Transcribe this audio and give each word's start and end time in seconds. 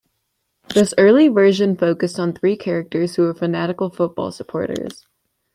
This 0.73 0.95
early 0.97 1.27
version 1.27 1.75
focused 1.77 2.17
on 2.19 2.33
three 2.33 2.57
characters 2.57 3.15
who 3.17 3.21
were 3.21 3.35
fanatical 3.35 3.91
football-supporters. 3.91 5.05